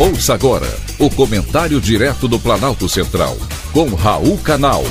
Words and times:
Ouça 0.00 0.32
agora 0.32 0.72
o 0.96 1.10
comentário 1.10 1.80
direto 1.80 2.28
do 2.28 2.38
Planalto 2.38 2.88
Central, 2.88 3.36
com 3.72 3.88
Raul 3.96 4.38
Canal. 4.38 4.84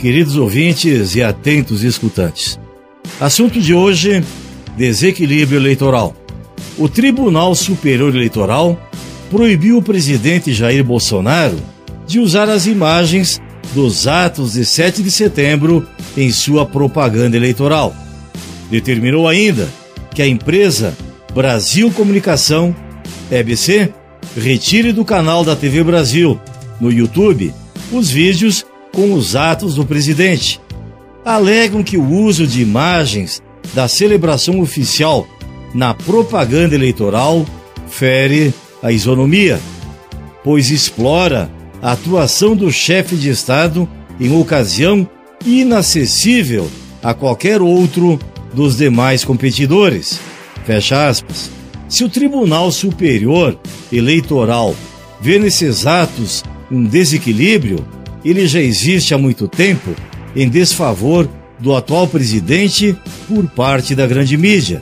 Queridos 0.00 0.36
ouvintes 0.36 1.14
e 1.14 1.22
atentos 1.22 1.84
escutantes, 1.84 2.58
assunto 3.20 3.60
de 3.60 3.72
hoje: 3.72 4.24
desequilíbrio 4.76 5.60
eleitoral. 5.60 6.12
O 6.76 6.88
Tribunal 6.88 7.54
Superior 7.54 8.12
Eleitoral 8.12 8.76
proibiu 9.30 9.78
o 9.78 9.82
presidente 9.82 10.52
Jair 10.52 10.82
Bolsonaro 10.82 11.56
de 12.04 12.18
usar 12.18 12.48
as 12.48 12.66
imagens 12.66 13.40
dos 13.74 14.06
atos 14.06 14.52
de 14.52 14.64
7 14.64 15.02
de 15.02 15.10
setembro 15.10 15.86
em 16.16 16.30
sua 16.30 16.66
propaganda 16.66 17.36
eleitoral. 17.36 17.94
Determinou 18.70 19.26
ainda 19.26 19.68
que 20.14 20.22
a 20.22 20.26
empresa 20.26 20.96
Brasil 21.34 21.90
Comunicação, 21.90 22.74
EBC, 23.30 23.92
retire 24.36 24.92
do 24.92 25.04
canal 25.04 25.44
da 25.44 25.56
TV 25.56 25.82
Brasil, 25.82 26.38
no 26.80 26.90
YouTube, 26.92 27.52
os 27.90 28.10
vídeos 28.10 28.64
com 28.92 29.12
os 29.14 29.34
atos 29.34 29.74
do 29.74 29.84
presidente. 29.84 30.60
Alegam 31.24 31.82
que 31.82 31.96
o 31.96 32.06
uso 32.06 32.46
de 32.46 32.60
imagens 32.60 33.42
da 33.74 33.88
celebração 33.88 34.60
oficial 34.60 35.26
na 35.74 35.94
propaganda 35.94 36.74
eleitoral 36.74 37.46
fere 37.88 38.52
a 38.82 38.90
isonomia, 38.90 39.60
pois 40.42 40.70
explora 40.70 41.50
a 41.82 41.92
atuação 41.92 42.54
do 42.54 42.70
chefe 42.70 43.16
de 43.16 43.28
Estado 43.28 43.88
em 44.20 44.32
ocasião 44.32 45.08
inacessível 45.44 46.70
a 47.02 47.12
qualquer 47.12 47.60
outro 47.60 48.20
dos 48.54 48.76
demais 48.76 49.24
competidores. 49.24 50.20
Fecha 50.64 51.08
aspas. 51.08 51.50
Se 51.88 52.04
o 52.04 52.08
Tribunal 52.08 52.70
Superior 52.70 53.58
Eleitoral 53.92 54.76
vê 55.20 55.40
nesses 55.40 55.84
atos 55.84 56.44
um 56.70 56.84
desequilíbrio, 56.84 57.84
ele 58.24 58.46
já 58.46 58.60
existe 58.60 59.12
há 59.12 59.18
muito 59.18 59.48
tempo 59.48 59.90
em 60.36 60.48
desfavor 60.48 61.28
do 61.58 61.74
atual 61.74 62.06
presidente 62.06 62.96
por 63.26 63.44
parte 63.48 63.94
da 63.94 64.06
grande 64.06 64.36
mídia. 64.36 64.80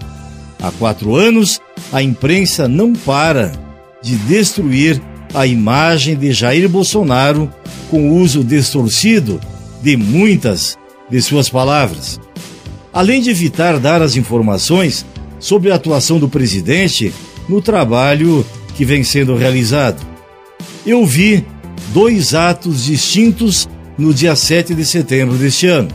Há 0.62 0.70
quatro 0.72 1.16
anos, 1.16 1.58
a 1.91 2.03
imprensa 2.03 2.69
não 2.69 2.92
para 2.92 3.53
de 4.03 4.16
destruir 4.16 5.00
a 5.34 5.47
imagem 5.47 6.17
de 6.17 6.33
Jair 6.33 6.69
Bolsonaro 6.69 7.50
com 7.91 8.11
uso 8.20 8.45
distorcido 8.45 9.41
de 9.83 9.97
muitas 9.97 10.78
de 11.11 11.20
suas 11.20 11.48
palavras. 11.48 12.20
Além 12.92 13.20
de 13.20 13.31
evitar 13.31 13.78
dar 13.78 14.03
as 14.03 14.17
informações 14.17 15.05
sobre 15.39 15.72
a 15.72 15.75
atuação 15.77 16.19
do 16.19 16.28
presidente 16.28 17.12
no 17.48 17.62
trabalho 17.62 18.45
que 18.77 18.84
vem 18.84 19.03
sendo 19.03 19.34
realizado. 19.34 20.06
Eu 20.87 21.05
vi 21.05 21.44
dois 21.92 22.34
atos 22.34 22.84
distintos 22.84 23.69
no 23.98 24.15
dia 24.15 24.37
7 24.37 24.75
de 24.75 24.84
setembro 24.84 25.37
deste 25.37 25.67
ano. 25.67 25.89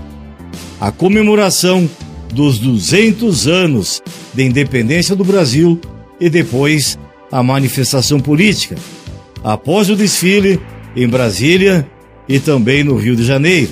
A 0.79 0.91
comemoração 0.91 1.89
dos 2.33 2.59
200 2.59 3.47
anos 3.47 4.01
de 4.33 4.43
independência 4.43 5.15
do 5.15 5.23
Brasil 5.23 5.79
e 6.19 6.29
depois 6.29 6.97
a 7.31 7.41
manifestação 7.41 8.19
política, 8.19 8.75
após 9.45 9.91
o 9.91 9.95
desfile 9.95 10.59
em 10.95 11.07
Brasília 11.07 11.87
e 12.27 12.39
também 12.39 12.83
no 12.83 12.95
Rio 12.95 13.15
de 13.15 13.23
Janeiro. 13.23 13.69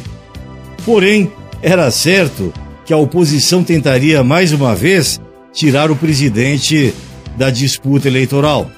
Porém, 0.86 1.32
era 1.64 1.90
certo 1.90 2.54
que 2.86 2.94
a 2.94 2.98
oposição 2.98 3.64
tentaria 3.64 4.24
mais 4.24 4.52
uma 4.52 4.76
vez 4.76 5.20
tirar 5.52 5.90
o 5.90 5.96
presidente 5.96 6.94
da 7.36 7.50
disputa 7.50 8.08
eleitoral. 8.08 8.70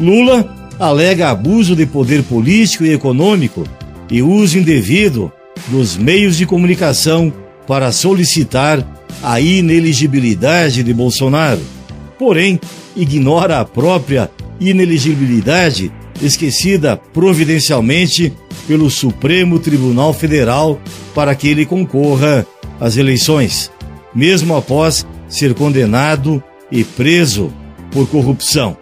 Lula 0.00 0.72
alega 0.80 1.28
abuso 1.28 1.76
de 1.76 1.84
poder 1.84 2.22
político 2.22 2.84
e 2.84 2.94
econômico 2.94 3.64
e 4.10 4.22
uso 4.22 4.58
indevido 4.58 5.30
dos 5.68 5.94
meios 5.94 6.38
de 6.38 6.46
comunicação 6.46 7.30
para 7.66 7.92
solicitar 7.92 8.82
a 9.22 9.40
ineligibilidade 9.40 10.82
de 10.82 10.94
Bolsonaro. 10.94 11.60
Porém, 12.18 12.58
ignora 12.96 13.60
a 13.60 13.64
própria 13.64 14.30
ineligibilidade 14.58 15.92
esquecida 16.22 16.96
providencialmente 17.12 18.32
pelo 18.66 18.90
Supremo 18.90 19.58
Tribunal 19.58 20.12
Federal 20.12 20.80
para 21.14 21.34
que 21.34 21.48
ele 21.48 21.66
concorra 21.66 22.46
às 22.80 22.96
eleições, 22.96 23.70
mesmo 24.14 24.56
após 24.56 25.06
ser 25.28 25.54
condenado 25.54 26.42
e 26.70 26.84
preso 26.84 27.52
por 27.90 28.08
corrupção. 28.08 28.76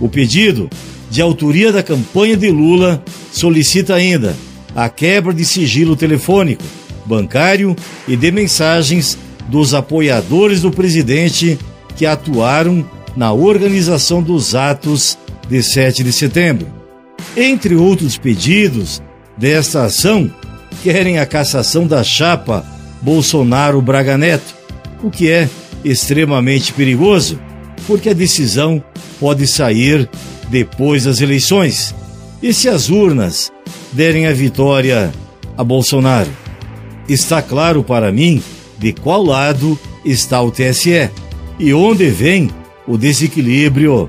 O 0.00 0.08
pedido, 0.08 0.68
de 1.10 1.20
autoria 1.20 1.72
da 1.72 1.82
campanha 1.82 2.36
de 2.36 2.50
Lula, 2.50 3.02
solicita 3.32 3.94
ainda 3.94 4.36
a 4.74 4.88
quebra 4.88 5.32
de 5.32 5.44
sigilo 5.44 5.96
telefônico, 5.96 6.62
bancário 7.04 7.74
e 8.06 8.16
de 8.16 8.30
mensagens 8.30 9.18
dos 9.48 9.74
apoiadores 9.74 10.60
do 10.60 10.70
presidente 10.70 11.58
que 11.96 12.04
atuaram 12.04 12.84
na 13.16 13.32
organização 13.32 14.22
dos 14.22 14.54
atos 14.54 15.18
de 15.48 15.62
7 15.62 16.04
de 16.04 16.12
setembro. 16.12 16.66
Entre 17.36 17.74
outros 17.74 18.16
pedidos 18.16 19.02
desta 19.36 19.84
ação, 19.84 20.30
querem 20.82 21.18
a 21.18 21.26
cassação 21.26 21.86
da 21.86 22.02
chapa 22.04 22.64
Bolsonaro-Braga 23.02 24.18
Neto, 24.18 24.54
o 25.02 25.10
que 25.10 25.30
é 25.30 25.48
extremamente 25.84 26.72
perigoso, 26.72 27.40
porque 27.86 28.10
a 28.10 28.14
decisão 28.14 28.82
pode 29.20 29.46
sair 29.46 30.08
depois 30.48 31.04
das 31.04 31.20
eleições. 31.20 31.94
E 32.42 32.52
se 32.52 32.68
as 32.68 32.88
urnas 32.88 33.50
derem 33.92 34.26
a 34.26 34.32
vitória 34.32 35.12
a 35.56 35.64
Bolsonaro? 35.64 36.30
Está 37.08 37.40
claro 37.42 37.82
para 37.82 38.12
mim 38.12 38.42
de 38.78 38.92
qual 38.92 39.22
lado 39.22 39.78
está 40.04 40.40
o 40.40 40.50
TSE 40.50 41.10
e 41.58 41.74
onde 41.74 42.08
vem 42.08 42.50
o 42.86 42.96
desequilíbrio 42.96 44.08